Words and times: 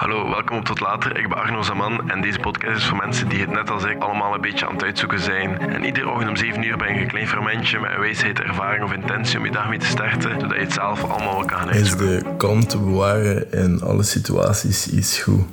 Hallo, 0.00 0.28
welkom 0.28 0.56
op 0.56 0.64
Tot 0.64 0.80
Later. 0.80 1.18
Ik 1.18 1.28
ben 1.28 1.38
Arno 1.38 1.62
Zaman 1.62 2.10
en 2.10 2.20
deze 2.20 2.38
podcast 2.38 2.76
is 2.76 2.84
voor 2.84 2.96
mensen 2.96 3.28
die 3.28 3.40
het 3.40 3.50
net 3.50 3.70
als 3.70 3.84
ik 3.84 4.02
allemaal 4.02 4.34
een 4.34 4.40
beetje 4.40 4.66
aan 4.66 4.72
het 4.72 4.82
uitzoeken 4.82 5.20
zijn. 5.20 5.58
En 5.58 5.84
iedere 5.84 6.08
ochtend 6.10 6.28
om 6.28 6.36
7 6.36 6.62
uur 6.62 6.76
ben 6.76 6.94
je 6.94 7.00
een 7.00 7.06
klein 7.06 7.28
fermentje 7.28 7.78
met 7.80 7.90
een 7.90 8.00
wijsheid, 8.00 8.40
ervaring 8.40 8.84
of 8.84 8.92
intentie 8.92 9.38
om 9.38 9.44
je 9.44 9.50
dag 9.50 9.68
mee 9.68 9.78
te 9.78 9.86
starten, 9.86 10.40
zodat 10.40 10.56
je 10.56 10.62
het 10.62 10.72
zelf 10.72 11.04
allemaal 11.04 11.36
wel 11.36 11.44
kan 11.44 11.58
gaan 11.58 11.70
Is 11.70 11.76
uitzoeken. 11.76 12.18
de 12.18 12.36
kalm 12.36 12.66
te 12.66 12.78
bewaren 12.78 13.52
in 13.52 13.82
alle 13.82 14.02
situaties 14.02 14.88
iets 14.88 15.18
goed. 15.18 15.44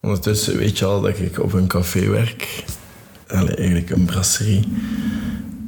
Ondertussen 0.00 0.56
weet 0.56 0.78
je 0.78 0.84
al 0.84 1.00
dat 1.00 1.18
ik 1.18 1.38
op 1.38 1.52
een 1.52 1.66
café 1.68 2.08
werk. 2.10 2.64
Eigenlijk 3.26 3.90
een 3.90 4.04
brasserie. 4.04 4.68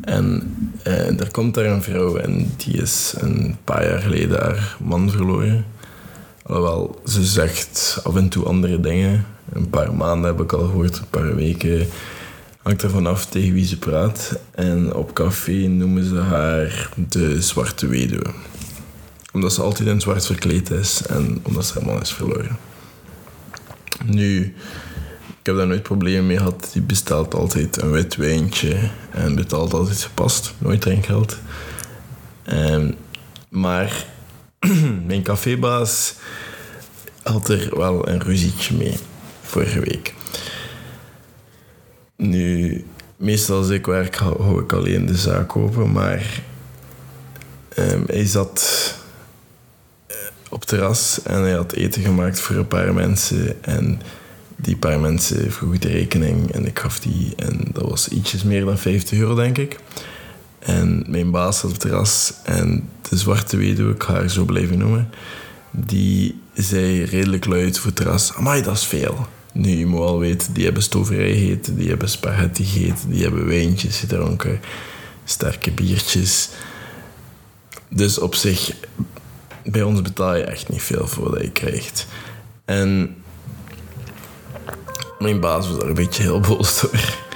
En 0.02 0.54
eh, 0.82 1.20
er 1.20 1.30
komt 1.30 1.54
daar 1.54 1.64
een 1.64 1.82
vrouw 1.82 2.16
en 2.16 2.52
die 2.56 2.82
is 2.82 3.14
een 3.18 3.56
paar 3.64 3.84
jaar 3.88 4.00
geleden 4.00 4.40
haar 4.40 4.76
man 4.80 5.10
verloren. 5.10 5.64
Alhoewel, 6.48 7.00
ze 7.06 7.24
zegt 7.24 8.00
af 8.04 8.16
en 8.16 8.28
toe 8.28 8.44
andere 8.44 8.80
dingen. 8.80 9.26
Een 9.52 9.70
paar 9.70 9.94
maanden 9.94 10.30
heb 10.30 10.40
ik 10.40 10.52
al 10.52 10.64
gehoord, 10.64 10.98
een 10.98 11.10
paar 11.10 11.34
weken. 11.34 11.86
Hangt 12.62 12.82
ervan 12.82 13.06
af 13.06 13.26
tegen 13.26 13.52
wie 13.52 13.66
ze 13.66 13.78
praat. 13.78 14.38
En 14.50 14.94
op 14.94 15.12
café 15.12 15.52
noemen 15.52 16.04
ze 16.04 16.16
haar 16.16 16.90
de 17.08 17.42
zwarte 17.42 17.86
weduwe 17.86 18.30
omdat 19.32 19.52
ze 19.52 19.62
altijd 19.62 19.88
in 19.88 20.00
zwart 20.00 20.26
verkleed 20.26 20.70
is 20.70 21.06
en 21.06 21.40
omdat 21.42 21.66
ze 21.66 21.84
man 21.84 22.00
is 22.00 22.12
verloren. 22.12 22.58
Nu, 24.04 24.54
ik 25.26 25.46
heb 25.46 25.56
daar 25.56 25.66
nooit 25.66 25.82
problemen 25.82 26.26
mee 26.26 26.36
gehad. 26.36 26.70
Die 26.72 26.82
bestelt 26.82 27.34
altijd 27.34 27.82
een 27.82 27.90
wit 27.90 28.16
wijntje 28.16 28.90
en 29.10 29.34
betaalt 29.34 29.72
altijd 29.72 30.02
gepast. 30.02 30.54
Nooit 30.58 30.80
drinkgeld. 30.80 31.38
Ehm, 32.44 32.92
maar 33.48 34.06
mijn 35.08 35.22
cafébaas 35.22 36.14
had 37.22 37.48
er 37.48 37.78
wel 37.78 38.08
een 38.08 38.22
ruzietje 38.22 38.76
mee 38.76 38.94
vorige 39.42 39.80
week. 39.80 40.14
Nu, 42.16 42.84
meestal 43.16 43.56
als 43.56 43.68
ik 43.68 43.86
werk, 43.86 44.16
hou 44.16 44.62
ik 44.62 44.72
alleen 44.72 45.06
de 45.06 45.16
zaak 45.16 45.56
open, 45.56 45.92
maar 45.92 46.42
ehm, 47.74 48.02
hij 48.06 48.26
zat 48.26 48.94
op 50.48 50.64
terras 50.64 51.22
en 51.22 51.40
hij 51.40 51.52
had 51.52 51.72
eten 51.72 52.02
gemaakt 52.02 52.40
voor 52.40 52.56
een 52.56 52.66
paar 52.66 52.94
mensen. 52.94 53.64
En 53.64 54.00
die 54.56 54.76
paar 54.76 55.00
mensen 55.00 55.52
vroegen 55.52 55.80
de 55.80 55.88
rekening 55.88 56.52
en 56.52 56.66
ik 56.66 56.78
gaf 56.78 57.00
die. 57.00 57.32
En 57.36 57.60
dat 57.72 57.88
was 57.88 58.08
ietsjes 58.08 58.42
meer 58.42 58.64
dan 58.64 58.78
50 58.78 59.18
euro, 59.18 59.34
denk 59.34 59.58
ik. 59.58 59.78
En 60.68 61.04
mijn 61.06 61.30
baas 61.30 61.64
op 61.64 61.70
het 61.70 61.80
terras 61.80 62.32
en 62.42 62.88
de 63.08 63.16
zwarte 63.16 63.56
weduwe, 63.56 63.94
ik 63.94 64.02
ga 64.02 64.12
haar 64.12 64.30
zo 64.30 64.44
blijven 64.44 64.78
noemen, 64.78 65.10
die 65.70 66.40
zei 66.54 67.04
redelijk 67.04 67.44
luid 67.44 67.78
voor 67.78 67.86
het 67.86 67.96
terras, 67.96 68.34
amai, 68.34 68.62
dat 68.62 68.76
is 68.76 68.84
veel. 68.84 69.26
Nu, 69.52 69.70
je 69.70 69.86
moet 69.86 70.00
al 70.00 70.18
weten, 70.18 70.52
die 70.52 70.64
hebben 70.64 70.82
stoverij 70.82 71.32
gegeten, 71.32 71.76
die 71.76 71.88
hebben 71.88 72.08
spaghetti 72.08 72.64
gegeten, 72.64 73.10
die 73.10 73.22
hebben 73.22 73.46
wijntjes 73.46 73.98
gedronken, 73.98 74.60
sterke 75.24 75.70
biertjes. 75.70 76.48
Dus 77.88 78.18
op 78.18 78.34
zich, 78.34 78.72
bij 79.64 79.82
ons 79.82 80.02
betaal 80.02 80.36
je 80.36 80.44
echt 80.44 80.68
niet 80.68 80.82
veel 80.82 81.06
voor 81.06 81.30
wat 81.30 81.42
je 81.42 81.50
krijgt. 81.50 82.06
En 82.64 83.16
mijn 85.18 85.40
baas 85.40 85.68
was 85.68 85.78
daar 85.78 85.88
een 85.88 85.94
beetje 85.94 86.22
heel 86.22 86.40
boos 86.40 86.80
door. 86.80 87.26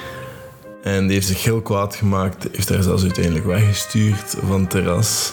En 0.82 1.06
die 1.06 1.14
heeft 1.14 1.26
zich 1.26 1.44
heel 1.44 1.60
kwaad 1.60 1.94
gemaakt. 1.94 2.46
Heeft 2.52 2.68
haar 2.68 2.82
zelfs 2.82 3.02
uiteindelijk 3.02 3.44
weggestuurd 3.44 4.36
van 4.46 4.60
het 4.60 4.70
terras. 4.70 5.32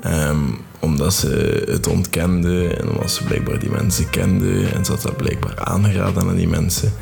Ehm, 0.00 0.44
omdat 0.78 1.14
ze 1.14 1.62
het 1.68 1.86
ontkende 1.86 2.74
en 2.74 2.90
omdat 2.90 3.10
ze 3.10 3.24
blijkbaar 3.24 3.58
die 3.58 3.70
mensen 3.70 4.10
kende. 4.10 4.66
En 4.66 4.84
ze 4.84 4.92
had 4.92 5.02
dat 5.02 5.16
blijkbaar 5.16 5.64
aangeraden 5.64 6.28
aan 6.28 6.36
die 6.36 6.48
mensen. 6.48 6.92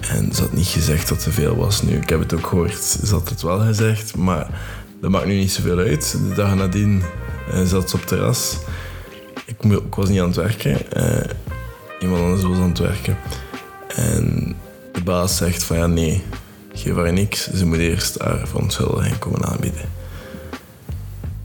En 0.00 0.32
ze 0.34 0.40
had 0.40 0.52
niet 0.52 0.66
gezegd 0.66 1.08
dat 1.08 1.24
er 1.24 1.32
veel 1.32 1.56
was. 1.56 1.82
Nu, 1.82 1.96
ik 1.96 2.08
heb 2.08 2.20
het 2.20 2.34
ook 2.34 2.46
gehoord, 2.46 2.82
ze 3.04 3.14
had 3.14 3.28
het 3.28 3.42
wel 3.42 3.60
gezegd. 3.60 4.16
Maar 4.16 4.60
dat 5.00 5.10
maakt 5.10 5.26
nu 5.26 5.38
niet 5.38 5.52
zoveel 5.52 5.78
uit. 5.78 6.18
De 6.28 6.34
dag 6.34 6.54
nadien 6.54 7.02
eh, 7.50 7.62
zat 7.64 7.90
ze 7.90 7.94
op 7.94 8.00
het 8.00 8.08
terras. 8.08 8.56
Ik 9.44 9.56
was 9.90 10.08
niet 10.08 10.20
aan 10.20 10.26
het 10.26 10.36
werken. 10.36 10.92
Eh, 10.92 11.30
iemand 12.00 12.22
anders 12.22 12.42
was 12.42 12.56
aan 12.56 12.68
het 12.68 12.78
werken. 12.78 13.16
En 13.88 14.54
de 14.92 15.02
baas 15.02 15.36
zegt 15.36 15.62
van 15.62 15.76
ja, 15.76 15.86
nee, 15.86 16.22
geef 16.80 16.94
haar 16.94 17.12
niks. 17.12 17.50
Ze 17.50 17.66
moet 17.66 17.78
eerst 17.78 18.18
haar 18.18 18.48
verontschuldiging 18.48 19.18
komen 19.18 19.44
aanbieden. 19.44 19.88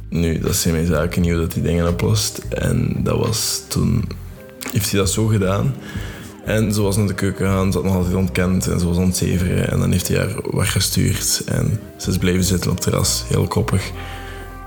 Nu, 0.09 0.39
dat 0.39 0.55
zijn 0.55 0.73
mijn 0.73 0.85
zaken 0.85 1.21
niet 1.21 1.31
dat 1.31 1.51
die 1.51 1.63
dingen 1.63 1.87
oplost. 1.87 2.37
En 2.37 2.95
dat 3.03 3.17
was 3.17 3.61
toen... 3.67 4.03
Heeft 4.71 4.91
hij 4.91 4.99
dat 4.99 5.09
zo 5.09 5.25
gedaan. 5.25 5.75
En 6.45 6.73
ze 6.73 6.81
was 6.81 6.97
naar 6.97 7.07
de 7.07 7.13
keuken 7.13 7.45
gegaan, 7.45 7.71
ze 7.71 7.77
had 7.77 7.87
nog 7.87 7.95
altijd 7.95 8.15
ontkend 8.15 8.67
en 8.67 8.79
ze 8.79 8.87
was 8.87 8.97
ontzeveren. 8.97 9.71
En 9.71 9.79
dan 9.79 9.91
heeft 9.91 10.07
hij 10.07 10.17
haar 10.17 10.35
weggestuurd 10.51 11.41
en 11.45 11.79
ze 11.97 12.09
is 12.09 12.17
blijven 12.17 12.43
zitten 12.43 12.69
op 12.69 12.75
het 12.75 12.85
terras, 12.85 13.23
heel 13.27 13.47
koppig. 13.47 13.91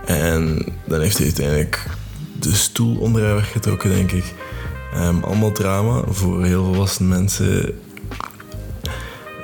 En 0.06 0.66
dan 0.84 1.00
heeft 1.00 1.16
hij 1.16 1.26
uiteindelijk 1.26 1.86
de 2.40 2.54
stoel 2.54 2.96
onder 2.96 3.24
haar 3.24 3.34
weggetrokken, 3.34 3.90
denk 3.90 4.12
ik. 4.12 4.34
Ehm, 4.92 5.22
allemaal 5.22 5.52
drama 5.52 6.02
voor 6.08 6.44
heel 6.44 6.64
volwassen 6.64 7.08
mensen. 7.08 7.78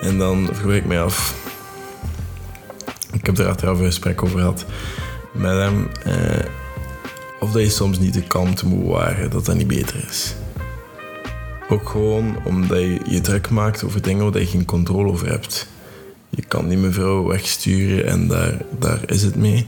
En 0.04 0.18
dan 0.18 0.48
vroeg 0.52 0.72
ik 0.72 0.84
mij 0.86 1.02
af... 1.02 1.34
Ik 3.12 3.26
heb 3.26 3.38
er 3.38 3.48
achteraf 3.48 3.78
een 3.78 3.84
gesprek 3.84 4.22
over 4.22 4.38
gehad 4.38 4.64
met 5.32 5.52
hem. 5.52 5.88
eh, 6.04 6.44
of 7.40 7.52
dat 7.52 7.62
je 7.62 7.70
soms 7.70 7.98
niet 7.98 8.14
de 8.14 8.22
kant 8.22 8.62
moet 8.62 8.82
bewaren 8.82 9.30
dat 9.30 9.44
dat 9.44 9.56
niet 9.56 9.66
beter 9.66 10.04
is. 10.08 10.34
Ook 11.68 11.88
gewoon 11.88 12.36
omdat 12.44 12.78
je 12.78 13.00
je 13.08 13.20
druk 13.20 13.50
maakt 13.50 13.84
over 13.84 14.02
dingen 14.02 14.32
waar 14.32 14.40
je 14.40 14.46
geen 14.46 14.64
controle 14.64 15.10
over 15.10 15.28
hebt. 15.28 15.66
Je 16.28 16.42
kan 16.42 16.68
die 16.68 16.78
mevrouw 16.78 17.26
wegsturen 17.26 18.06
en 18.06 18.28
daar, 18.28 18.60
daar 18.78 19.00
is 19.06 19.22
het 19.22 19.36
mee. 19.36 19.66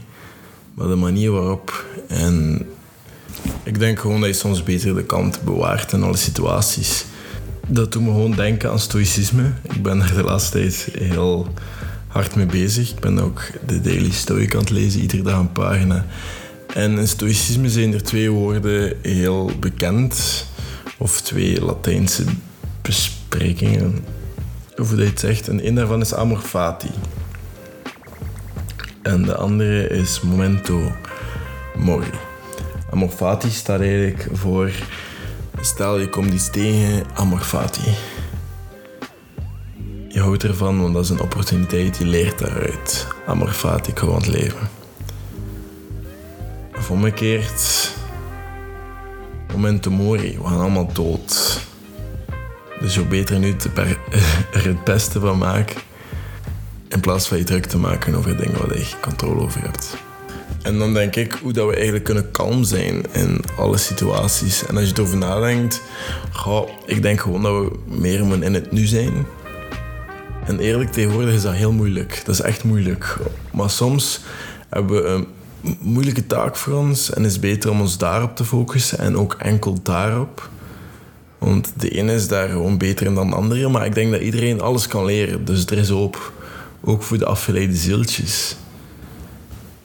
Maar 0.73 0.87
de 0.87 0.95
manier 0.95 1.31
waarop. 1.31 1.85
En 2.07 2.65
ik 3.63 3.79
denk 3.79 3.99
gewoon 3.99 4.19
dat 4.19 4.29
je 4.29 4.35
soms 4.35 4.63
beter 4.63 4.95
de 4.95 5.03
kant 5.03 5.41
bewaart 5.41 5.91
in 5.91 6.03
alle 6.03 6.17
situaties. 6.17 7.05
Dat 7.69 7.91
doet 7.91 8.01
me 8.01 8.07
gewoon 8.07 8.31
denken 8.31 8.71
aan 8.71 8.79
stoïcisme. 8.79 9.51
Ik 9.61 9.83
ben 9.83 10.01
er 10.01 10.15
de 10.15 10.23
laatste 10.23 10.51
tijd 10.51 10.89
heel 10.99 11.47
hard 12.07 12.35
mee 12.35 12.45
bezig. 12.45 12.89
Ik 12.89 12.99
ben 12.99 13.19
ook 13.19 13.41
de 13.65 13.81
Daily 13.81 14.11
Stoic 14.11 14.53
aan 14.53 14.59
het 14.59 14.69
lezen, 14.69 15.01
iedere 15.01 15.21
dag 15.21 15.39
een 15.39 15.51
pagina. 15.51 16.05
En 16.73 16.97
in 16.97 17.07
stoïcisme 17.07 17.69
zijn 17.69 17.93
er 17.93 18.03
twee 18.03 18.31
woorden 18.31 18.93
heel 19.01 19.51
bekend. 19.59 20.45
Of 20.97 21.21
twee 21.21 21.65
Latijnse 21.65 22.23
besprekingen. 22.81 24.05
Of 24.77 24.87
hoe 24.87 24.97
dat 24.97 25.05
je 25.05 25.11
het 25.11 25.19
zegt. 25.19 25.47
En 25.47 25.67
een 25.67 25.75
daarvan 25.75 26.01
is 26.01 26.13
amor 26.13 26.39
fati. 26.39 26.89
En 29.01 29.23
de 29.23 29.35
andere 29.35 29.87
is 29.87 30.21
memento 30.21 30.91
mori. 31.75 32.11
Amor 32.91 33.09
fati 33.09 33.49
staat 33.49 33.79
eigenlijk 33.79 34.27
voor... 34.31 34.71
Stel, 35.67 35.99
je 35.99 36.09
komt 36.09 36.33
iets 36.33 36.49
tegen, 36.49 37.05
amor 37.13 37.39
fati. 37.39 37.95
Je 40.09 40.19
houdt 40.19 40.43
ervan, 40.43 40.81
want 40.81 40.93
dat 40.93 41.03
is 41.03 41.09
een 41.09 41.19
opportuniteit. 41.19 41.97
Je 41.97 42.05
leert 42.05 42.39
daaruit. 42.39 43.07
Amor 43.25 43.51
fati, 43.51 43.91
ik 43.91 43.97
hou 43.97 44.11
van 44.11 44.21
het 44.21 44.29
leven. 44.29 44.69
Of 46.77 46.91
omgekeerd... 46.91 47.91
Memento 49.51 49.91
mori, 49.91 50.37
we 50.37 50.47
gaan 50.47 50.59
allemaal 50.59 50.93
dood. 50.93 51.61
Dus 52.79 52.95
hoe 52.95 53.05
beter 53.05 53.39
nu 53.39 53.55
er 54.51 54.65
het 54.65 54.83
beste 54.83 55.19
van 55.19 55.37
maken. 55.37 55.81
In 56.87 56.99
plaats 56.99 57.27
van 57.27 57.37
je 57.37 57.43
druk 57.43 57.65
te 57.65 57.77
maken 57.77 58.15
over 58.15 58.37
dingen 58.37 58.57
waar 58.57 58.77
je 58.77 58.83
geen 58.83 59.01
controle 59.01 59.41
over 59.41 59.61
hebt. 59.61 60.06
En 60.67 60.77
dan 60.77 60.93
denk 60.93 61.15
ik 61.15 61.39
hoe 61.41 61.53
dat 61.53 61.67
we 61.67 61.73
eigenlijk 61.75 62.03
kunnen 62.03 62.31
kalm 62.31 62.63
zijn 62.63 63.03
in 63.11 63.41
alle 63.57 63.77
situaties. 63.77 64.65
En 64.65 64.77
als 64.77 64.89
je 64.89 64.93
erover 64.95 65.17
nadenkt, 65.17 65.81
ik 66.85 67.01
denk 67.01 67.19
gewoon 67.19 67.41
dat 67.41 67.53
we 67.53 67.71
meer 67.85 68.43
in 68.43 68.53
het 68.53 68.71
nu 68.71 68.85
zijn. 68.85 69.25
En 70.45 70.59
eerlijk, 70.59 70.91
tegenwoordig 70.91 71.33
is 71.33 71.41
dat 71.41 71.53
heel 71.53 71.71
moeilijk. 71.71 72.21
Dat 72.25 72.35
is 72.35 72.41
echt 72.41 72.63
moeilijk. 72.63 73.17
Maar 73.53 73.69
soms 73.69 74.21
hebben 74.69 75.03
we 75.03 75.09
een 75.09 75.27
moeilijke 75.79 76.27
taak 76.27 76.55
voor 76.55 76.73
ons 76.73 77.13
en 77.13 77.25
is 77.25 77.31
het 77.31 77.41
beter 77.41 77.69
om 77.69 77.81
ons 77.81 77.97
daarop 77.97 78.35
te 78.35 78.45
focussen 78.45 78.99
en 78.99 79.17
ook 79.17 79.35
enkel 79.39 79.79
daarop. 79.83 80.49
Want 81.37 81.73
de 81.75 81.89
ene 81.89 82.13
is 82.13 82.27
daar 82.27 82.49
gewoon 82.49 82.77
beter 82.77 83.05
in 83.05 83.15
dan 83.15 83.29
de 83.29 83.35
andere, 83.35 83.69
maar 83.69 83.85
ik 83.85 83.95
denk 83.95 84.11
dat 84.11 84.21
iedereen 84.21 84.61
alles 84.61 84.87
kan 84.87 85.05
leren. 85.05 85.45
Dus 85.45 85.65
er 85.65 85.77
is 85.77 85.89
hoop. 85.89 86.31
Ook 86.83 87.03
voor 87.03 87.17
de 87.17 87.25
afgeleide 87.25 87.75
zieltjes. 87.75 88.55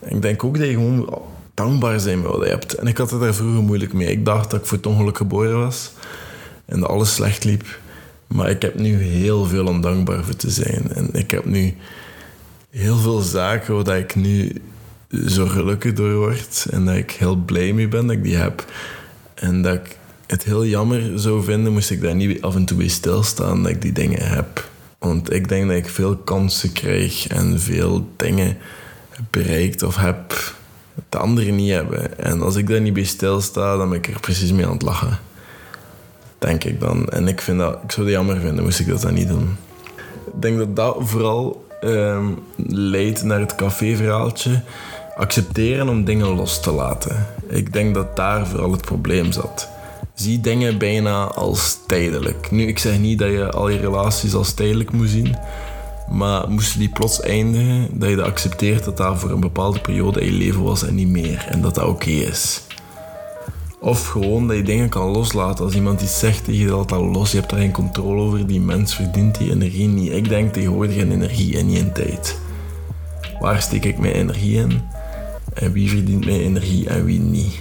Ik 0.04 0.22
denk 0.22 0.44
ook 0.44 0.58
dat 0.58 0.66
je 0.66 0.72
gewoon 0.72 1.22
dankbaar 1.54 2.00
zijn 2.00 2.22
wat 2.22 2.44
je 2.44 2.48
hebt. 2.48 2.74
En 2.74 2.86
ik 2.86 2.96
had 2.96 3.10
het 3.10 3.20
daar 3.20 3.34
vroeger 3.34 3.62
moeilijk 3.62 3.92
mee. 3.92 4.10
Ik 4.10 4.24
dacht 4.24 4.50
dat 4.50 4.60
ik 4.60 4.66
voor 4.66 4.76
het 4.76 4.86
ongeluk 4.86 5.16
geboren 5.16 5.58
was 5.58 5.92
en 6.64 6.80
dat 6.80 6.88
alles 6.88 7.14
slecht 7.14 7.44
liep. 7.44 7.78
Maar 8.26 8.50
ik 8.50 8.62
heb 8.62 8.78
nu 8.78 9.02
heel 9.02 9.44
veel 9.44 9.66
om 9.66 9.80
dankbaar 9.80 10.24
voor 10.24 10.36
te 10.36 10.50
zijn. 10.50 10.92
En 10.92 11.08
ik 11.12 11.30
heb 11.30 11.44
nu 11.44 11.74
heel 12.70 12.96
veel 12.96 13.20
zaken 13.20 13.84
waar 13.84 13.98
ik 13.98 14.14
nu 14.14 14.62
zo 15.26 15.46
gelukkig 15.46 15.92
door 15.92 16.14
word. 16.14 16.66
En 16.70 16.84
dat 16.84 16.94
ik 16.94 17.10
heel 17.10 17.36
blij 17.36 17.72
mee 17.72 17.88
ben 17.88 18.06
dat 18.06 18.16
ik 18.16 18.22
die 18.22 18.36
heb. 18.36 18.64
En 19.34 19.62
dat 19.62 19.74
ik 19.74 19.96
het 20.26 20.44
heel 20.44 20.66
jammer 20.66 21.18
zou 21.20 21.44
vinden, 21.44 21.72
moest 21.72 21.90
ik 21.90 22.00
daar 22.00 22.14
niet 22.14 22.42
af 22.42 22.54
en 22.54 22.64
toe 22.64 22.76
bij 22.76 22.88
stilstaan 22.88 23.62
dat 23.62 23.72
ik 23.72 23.82
die 23.82 23.92
dingen 23.92 24.28
heb. 24.28 24.70
Want 24.98 25.32
ik 25.32 25.48
denk 25.48 25.68
dat 25.68 25.76
ik 25.76 25.88
veel 25.88 26.16
kansen 26.16 26.72
krijg 26.72 27.26
en 27.26 27.60
veel 27.60 28.08
dingen 28.16 28.56
bereikt 29.30 29.82
of 29.82 29.96
heb 29.96 30.52
de 31.08 31.18
anderen 31.18 31.56
niet 31.56 31.70
hebben. 31.70 32.18
En 32.18 32.42
als 32.42 32.56
ik 32.56 32.68
daar 32.68 32.80
niet 32.80 32.92
bij 32.92 33.04
stilsta, 33.04 33.76
dan 33.76 33.88
ben 33.88 33.98
ik 33.98 34.06
er 34.06 34.20
precies 34.20 34.52
mee 34.52 34.66
aan 34.66 34.72
het 34.72 34.82
lachen. 34.82 35.18
Denk 36.38 36.64
ik 36.64 36.80
dan. 36.80 37.08
En 37.08 37.28
ik, 37.28 37.40
vind 37.40 37.58
dat, 37.58 37.78
ik 37.84 37.92
zou 37.92 38.06
het 38.06 38.14
jammer 38.14 38.40
vinden, 38.40 38.64
moest 38.64 38.80
ik 38.80 38.86
dat 38.86 39.02
dan 39.02 39.14
niet 39.14 39.28
doen. 39.28 39.56
Ik 40.26 40.42
denk 40.42 40.58
dat 40.58 40.76
dat 40.76 40.96
vooral 41.00 41.66
ehm, 41.80 42.26
leidt 42.66 43.22
naar 43.22 43.40
het 43.40 43.54
café-verhaaltje. 43.54 44.62
Accepteren 45.16 45.88
om 45.88 46.04
dingen 46.04 46.34
los 46.34 46.60
te 46.60 46.72
laten. 46.72 47.26
Ik 47.48 47.72
denk 47.72 47.94
dat 47.94 48.16
daar 48.16 48.46
vooral 48.46 48.72
het 48.72 48.82
probleem 48.82 49.32
zat. 49.32 49.68
Zie 50.14 50.40
dingen 50.40 50.78
bijna 50.78 51.24
als 51.24 51.78
tijdelijk. 51.86 52.50
Nu, 52.50 52.66
ik 52.66 52.78
zeg 52.78 52.98
niet 52.98 53.18
dat 53.18 53.30
je 53.30 53.50
al 53.50 53.68
je 53.68 53.78
relaties 53.78 54.34
als 54.34 54.52
tijdelijk 54.52 54.92
moet 54.92 55.08
zien. 55.08 55.36
Maar 56.12 56.50
moesten 56.50 56.78
die 56.78 56.88
plots 56.88 57.20
eindigen, 57.20 57.88
dat 57.92 58.08
je 58.08 58.22
accepteert 58.22 58.84
dat 58.84 58.96
dat 58.96 59.18
voor 59.18 59.30
een 59.30 59.40
bepaalde 59.40 59.80
periode 59.80 60.20
in 60.20 60.26
je 60.26 60.38
leven 60.38 60.62
was 60.62 60.86
en 60.86 60.94
niet 60.94 61.08
meer. 61.08 61.46
En 61.48 61.60
dat 61.60 61.74
dat 61.74 61.84
oké 61.84 62.10
is. 62.10 62.62
Of 63.80 64.06
gewoon 64.06 64.46
dat 64.46 64.56
je 64.56 64.62
dingen 64.62 64.88
kan 64.88 65.10
loslaten. 65.10 65.64
Als 65.64 65.74
iemand 65.74 66.00
iets 66.00 66.18
zegt 66.18 66.44
tegen 66.44 66.60
je, 66.60 66.66
dat 66.66 66.88
dat 66.88 67.00
los. 67.00 67.30
Je 67.30 67.38
hebt 67.38 67.50
daar 67.50 67.60
geen 67.60 67.72
controle 67.72 68.20
over. 68.20 68.46
Die 68.46 68.60
mens 68.60 68.94
verdient 68.94 69.38
die 69.38 69.50
energie 69.50 69.88
niet. 69.88 70.12
Ik 70.12 70.28
denk 70.28 70.52
tegenwoordig 70.52 70.96
in 70.96 71.12
energie 71.12 71.58
en 71.58 71.66
niet 71.66 71.78
in 71.78 71.92
tijd. 71.92 72.38
Waar 73.40 73.62
steek 73.62 73.84
ik 73.84 73.98
mijn 73.98 74.14
energie 74.14 74.56
in? 74.56 74.80
En 75.54 75.72
wie 75.72 75.88
verdient 75.88 76.24
mijn 76.24 76.40
energie 76.40 76.88
en 76.88 77.04
wie 77.04 77.20
niet? 77.20 77.58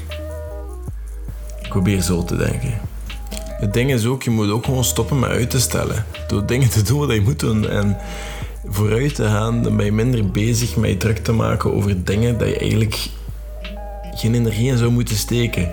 Ik 1.61 1.69
probeer 1.69 2.01
zo 2.01 2.23
te 2.23 2.35
denken. 2.35 2.73
Het 3.61 3.73
ding 3.73 3.91
is 3.91 4.05
ook, 4.05 4.23
je 4.23 4.29
moet 4.29 4.49
ook 4.49 4.65
gewoon 4.65 4.83
stoppen 4.83 5.19
met 5.19 5.29
uit 5.29 5.49
te 5.49 5.59
stellen. 5.59 6.05
Door 6.27 6.45
dingen 6.45 6.69
te 6.69 6.81
doen 6.81 6.99
wat 6.99 7.11
je 7.11 7.21
moet 7.21 7.39
doen. 7.39 7.69
En 7.69 7.97
vooruit 8.65 9.15
te 9.15 9.23
gaan, 9.23 9.63
dan 9.63 9.75
ben 9.75 9.85
je 9.85 9.91
minder 9.91 10.31
bezig 10.31 10.75
met 10.75 10.99
druk 10.99 11.17
te 11.17 11.31
maken 11.31 11.73
over 11.73 12.03
dingen 12.03 12.37
dat 12.37 12.47
je 12.47 12.57
eigenlijk 12.57 13.09
geen 14.15 14.35
energie 14.35 14.67
in 14.67 14.77
zou 14.77 14.91
moeten 14.91 15.15
steken. 15.15 15.71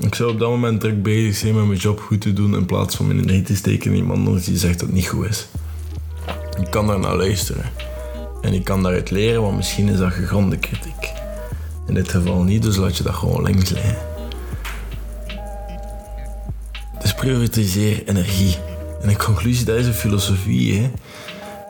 Ik 0.00 0.14
zou 0.14 0.30
op 0.30 0.38
dat 0.38 0.48
moment 0.48 0.80
druk 0.80 1.02
bezig 1.02 1.36
zijn 1.36 1.54
met 1.54 1.66
mijn 1.66 1.78
job 1.78 2.00
goed 2.00 2.20
te 2.20 2.32
doen 2.32 2.54
in 2.54 2.66
plaats 2.66 2.96
van 2.96 3.06
mijn 3.06 3.18
energie 3.18 3.42
te 3.42 3.56
steken 3.56 3.90
in 3.90 3.96
iemand 3.96 4.26
anders 4.26 4.44
die 4.44 4.56
zegt 4.56 4.78
dat 4.78 4.88
het 4.88 4.96
niet 4.96 5.08
goed 5.08 5.28
is. 5.28 5.46
Ik 6.60 6.70
kan 6.70 6.86
daar 6.86 7.00
naar 7.00 7.16
luisteren. 7.16 7.64
En 8.40 8.52
ik 8.52 8.64
kan 8.64 8.82
daaruit 8.82 9.10
leren, 9.10 9.42
want 9.42 9.56
misschien 9.56 9.88
is 9.88 9.98
dat 9.98 10.12
gegronde 10.12 10.56
kritiek. 10.56 11.12
In 11.86 11.94
dit 11.94 12.08
geval 12.08 12.42
niet, 12.42 12.62
dus 12.62 12.76
laat 12.76 12.96
je 12.96 13.02
dat 13.02 13.14
gewoon 13.14 13.42
links 13.42 13.70
liggen. 13.70 14.15
Prioritiseer 17.26 18.08
energie. 18.08 18.56
En 19.02 19.08
in 19.08 19.18
conclusie, 19.18 19.64
dat 19.64 19.76
is 19.76 19.86
een 19.86 19.94
filosofie 19.94 20.90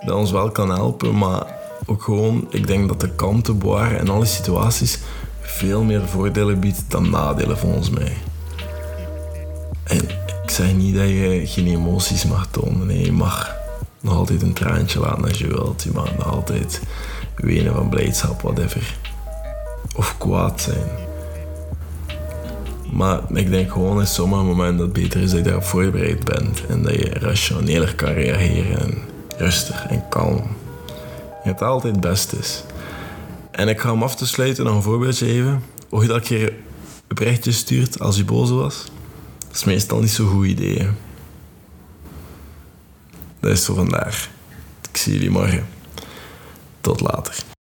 dat 0.04 0.16
ons 0.16 0.30
wel 0.30 0.50
kan 0.50 0.70
helpen, 0.70 1.18
maar 1.18 1.46
ook 1.86 2.02
gewoon, 2.02 2.46
ik 2.50 2.66
denk 2.66 2.88
dat 2.88 3.00
de 3.00 3.10
kanten 3.10 3.58
boaren 3.58 3.98
en 3.98 4.08
alle 4.08 4.24
situaties 4.24 4.98
veel 5.40 5.82
meer 5.82 6.08
voordelen 6.08 6.60
biedt 6.60 6.84
dan 6.88 7.10
nadelen 7.10 7.58
volgens 7.58 7.90
mij. 7.90 8.12
En 9.84 9.98
ik 10.42 10.50
zeg 10.50 10.74
niet 10.74 10.94
dat 10.94 11.08
je 11.08 11.42
geen 11.44 11.66
emoties 11.66 12.24
mag 12.24 12.48
tonen. 12.50 12.86
Nee, 12.86 13.04
je 13.04 13.12
mag 13.12 13.56
nog 14.00 14.14
altijd 14.14 14.42
een 14.42 14.52
traantje 14.52 15.00
laten 15.00 15.24
als 15.24 15.38
je 15.38 15.46
wilt. 15.46 15.82
Je 15.82 15.90
mag 15.94 16.16
nog 16.16 16.32
altijd 16.32 16.80
wenen 17.36 17.74
van 17.74 17.88
blijdschap, 17.88 18.42
whatever. 18.42 18.96
Of 19.94 20.18
kwaad 20.18 20.60
zijn. 20.60 21.05
Maar 22.96 23.20
ik 23.32 23.50
denk 23.50 23.72
gewoon 23.72 24.00
in 24.00 24.06
sommige 24.06 24.42
momenten 24.42 24.76
dat 24.76 24.86
het 24.86 25.02
beter 25.02 25.20
is 25.20 25.30
dat 25.30 25.38
je 25.38 25.44
daarop 25.44 25.64
voorbereid 25.64 26.24
bent. 26.24 26.66
En 26.66 26.82
dat 26.82 26.94
je 26.94 27.08
rationeler 27.08 27.94
kan 27.94 28.12
reageren. 28.12 28.80
En 28.80 28.98
rustig 29.36 29.86
en 29.86 30.08
kalm. 30.08 30.46
Je 31.44 31.50
het 31.50 31.62
altijd 31.62 31.92
het 31.92 32.02
beste 32.02 32.36
is. 32.36 32.64
En 33.50 33.68
ik 33.68 33.80
ga 33.80 33.92
om 33.92 34.02
af 34.02 34.16
te 34.16 34.26
sluiten 34.26 34.64
nog 34.64 34.74
een 34.74 34.82
voorbeeldje 34.82 35.26
even. 35.26 35.62
Je 35.90 36.06
dat 36.06 36.22
keer 36.22 36.52
een 37.08 37.52
stuurt 37.52 38.00
als 38.00 38.16
je 38.16 38.24
boos 38.24 38.50
was. 38.50 38.84
Dat 39.46 39.56
is 39.56 39.64
meestal 39.64 40.00
niet 40.00 40.10
zo'n 40.10 40.28
goed 40.28 40.46
idee. 40.46 40.88
Dat 43.40 43.50
is 43.50 43.64
zo 43.64 43.74
vandaag. 43.74 44.28
Ik 44.90 44.96
zie 44.96 45.12
jullie 45.12 45.30
morgen. 45.30 45.66
Tot 46.80 47.00
later. 47.00 47.55